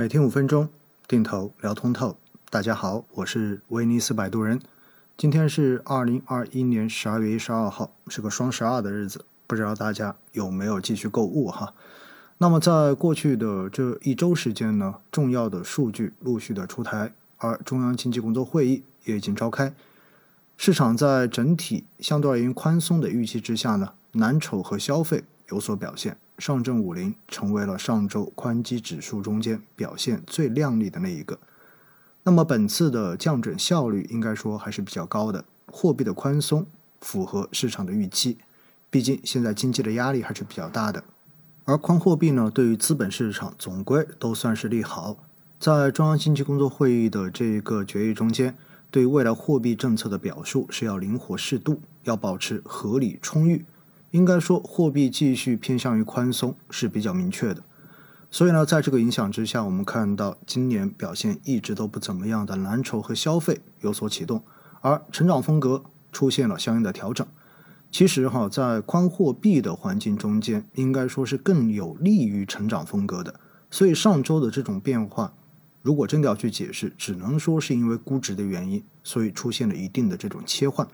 [0.00, 0.66] 每天五分钟，
[1.06, 2.16] 定投聊通透。
[2.48, 4.58] 大家好，我是威尼斯摆渡人。
[5.18, 11.74] 今天是二零二一年十二月一十二号，是个双十二的日子，不知道大家有没有继续购物哈？
[12.38, 19.74] 那么在过去的这一周时间呢，重要的数据陆续的出台，而中央经济工作会议也已经召开。
[20.56, 26.16] 市场在整体相对而言宽松的预期之下呢，蓝筹和消费有所表现。
[26.38, 31.38] 上证五零成为了上周宽基指数中间表现最亮丽的那一个。
[32.22, 36.66] 那么本次的降准效率应该说还是比较高的，货币的宽松
[37.00, 38.38] 符合市场的预期。
[38.88, 41.04] 毕竟现在经济的压力还是比较大的，
[41.64, 45.16] 而宽货币呢，对于资本市场总归都算是利好。
[45.58, 48.56] 在中央经济工作会议的这一个决议中间，
[48.90, 53.64] 对未来货币政策的表述是要灵活适度，要保持合理充裕。
[54.10, 57.62] 应该说，货币继续偏向于宽松是比较明确的。
[58.30, 64.44] 所以呢，在这个影响之下，我们看到今年表现一直都不怎么样的蓝筹和消费有所启动，
[64.80, 67.26] 而成长风格出现了相应的调整。
[67.90, 73.34] 其实哈，在宽货币的环境中间，应该说是更有利于成长风格的。
[73.68, 75.34] 所以上周的这种变化，
[75.82, 80.86] 如果真的要去解释，只能说是因为估值的原因，所以出现了一定的这种切换。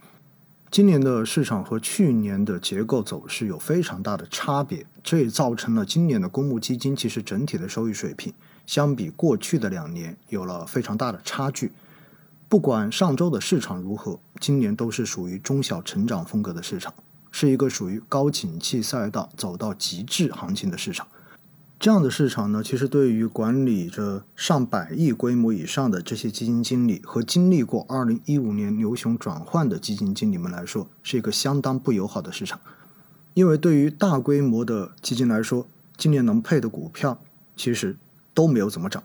[0.76, 8.30] 今年的市场和去年的结构走势有非常大的差别，这也造成了今年的公募基金其实整体的收益水平
[8.66, 11.72] 相比过去的两年有了非常大的差距。
[12.46, 16.92] 不管上周的市场如何，今年都是属于中小成长风格的市场，
[17.30, 21.08] 是一个属于高景气赛道走到极致行情的市场。
[21.78, 32.58] 这样的市场呢，其实对于管理着上百亿规模以上的这些基金经理和经历过二零一五年牛熊转换的基金经理们来说，是一个相当不友好的市场。
[33.34, 37.20] 因为对于大规模的基金来说，今年能配的股票
[37.54, 37.98] 其实
[38.32, 39.04] 都没有怎么涨，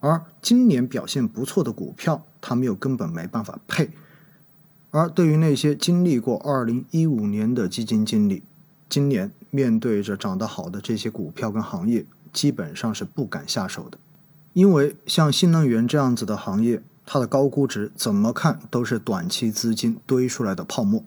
[0.00, 3.90] 而今年表现不错的股票，他们又根本没办法配。
[4.90, 8.42] 而对于那些经历过二零一五年的基金经理，
[8.90, 13.98] 今年面对着涨得好的这些股票跟行业，基本上是不敢下手的，
[14.52, 21.04] 因为像新能源这样子的行业，它的高估值怎么看都是短期资金堆出来的泡沫。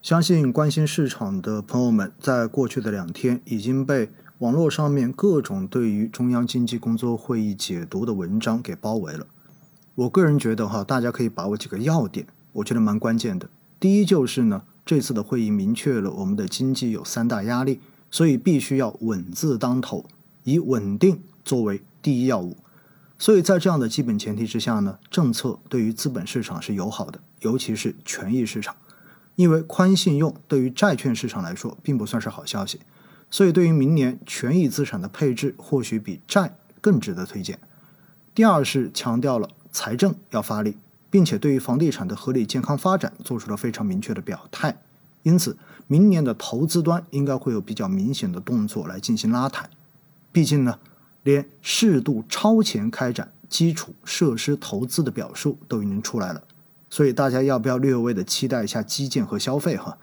[0.00, 9.26] 相信关心市场的朋友们，在过去的两天已经被网络上面各种对于中央经济工作会议解读的文章给包围了。
[9.96, 13.50] 我个人觉得哈，大家可以把握几个要点，我觉得蛮关键的。
[13.80, 14.62] 第一就是呢。
[14.90, 17.78] 这次的会议明确了我们的经济有三大压力，
[18.10, 20.04] 所以必须要稳字当头，
[20.42, 22.56] 以稳定作为第一要务。
[23.16, 28.74] 所以在这样的基本前提之下呢，政策对于资本市场是友好的，尤其是权益市场，
[29.36, 32.80] 因为宽信用对于债券市场来说并不算是好消息，
[33.30, 37.60] 所以对于明年权益资产的配置或许比债更值得推荐。
[38.34, 40.78] 第二是强调了财政要发力。
[41.10, 44.80] 并且对于房地产的合理健康发展做出了非常明确的表态，
[45.24, 49.68] 因此明年的投资端应该会有比较明显的动作来进行拉抬。
[50.30, 50.78] 毕竟呢，
[51.24, 56.44] 连适度超前开展基础设施投资的表述都已经出来了，
[56.88, 59.98] 所以大家要不要略微的期待一下基建和消费哈？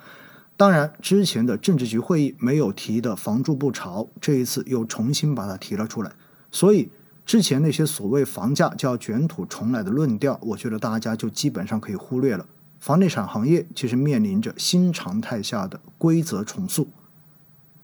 [0.57, 6.12] 当然，之前的政治局会议没有提的“房住不炒”，这一次又重新把它提了出来，
[6.51, 6.90] 所以。
[7.27, 12.47] 之前那些所谓房价就要卷土重来的论调，我觉得大家就基本上可以忽略了。
[12.79, 16.87] 房地产行业其实面临着新常态下的规则重塑，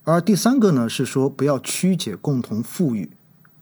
[0.05, 3.11] 而第三个呢是说不要曲解共同富裕，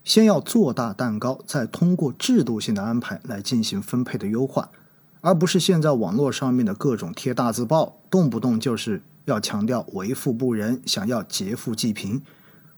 [0.03, 4.69] 先要做大蛋糕，再通过制度性的安排来进行分配的优化，
[5.21, 12.21] 而不是现在网络上面的各种贴大字报，动不动就是要强调为富不仁，想要劫富济贫。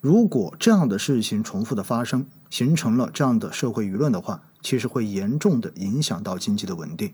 [0.03, 7.14] 如果这样的事情重复的发生，形成了这样的社会舆论的话，其实会严重的影响到经济的稳定。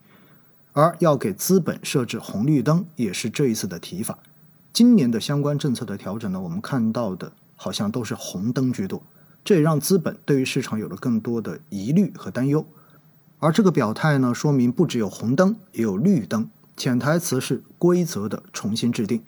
[0.73, 4.17] 而要给资本设置红绿灯，也是这一次的提法。
[4.73, 9.03] 今年的相关政策的调整呢，我们看到的好像都是红灯居多，
[9.43, 12.65] 这也让资本对于市场有了更多的疑虑和担忧。
[13.37, 19.21] 而这个表态呢，说明不只有红灯，也有绿灯，潜台词是规则的重新制定。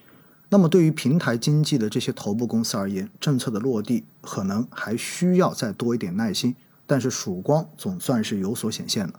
[0.54, 6.54] 那么，对于平台经济的这些头部公司而言，政策的落地可能还需要再多一点耐心。
[6.86, 9.14] 但是曙光总算是有所显现了。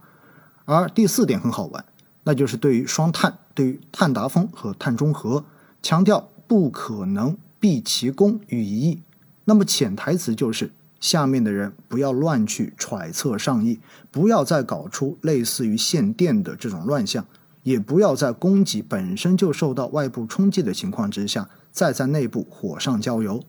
[0.67, 1.83] 而第四点很好玩，
[2.25, 5.43] 那就是对于双碳、对于碳达峰和碳中和，
[5.83, 9.01] 强调不可能毕其功于一役。
[9.47, 10.71] 那么潜台词就是，
[11.01, 13.81] 下面的人不要乱去揣测上意，
[14.11, 17.27] 不要再搞出类似于限电的这种乱象。
[17.63, 23.43] 也不要在供给本身就受到外部冲击的情况之下，再在内部火上浇油。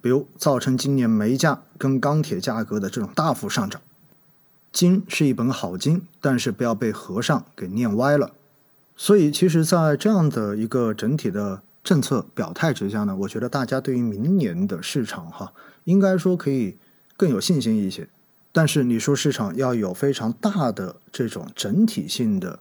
[0.00, 3.80] 比如造成今年煤价跟钢铁价格的这种大幅上涨。
[4.70, 8.32] 金是一本好经，但是不要被和尚给念歪了。
[8.96, 15.52] 所以，其实，在这样的一个整体的政策表态之下呢，我觉得大家对于明年的市场哈，
[15.84, 16.76] 应该说可以
[17.16, 18.08] 更有信心一些。
[18.52, 22.58] 但是，你说市场要有非常大的这种整体性的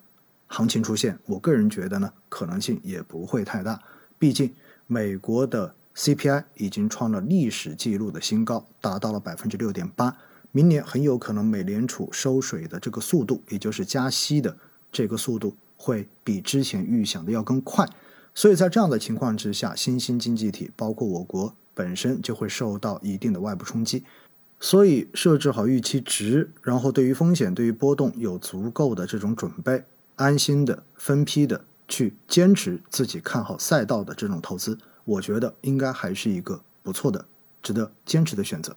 [0.53, 3.81] 行情出现，我个人觉得呢，可能性也不会太大。
[4.19, 4.53] 毕竟，
[4.85, 10.15] 美国的 CPI 已经创了历史记录的新高，达到了百分之六点八。
[10.51, 14.55] 明年很有可能美联储收水的这个速度，也就是加息的
[14.91, 15.57] 这个速度。
[15.75, 17.85] 会比之前预想的要更快，
[18.33, 24.05] 所以在这样的情况之下，新兴经济体包括我国本身就会受到一定的外部冲击。
[24.61, 29.83] 所以设置好预期值，然后对于风险、对于波动有足够的这种准备，
[30.15, 37.25] 安心的分批的去坚持自己看好赛道的这种投资，我觉得应该还是一个不错的、
[37.62, 38.75] 值得坚持的选择。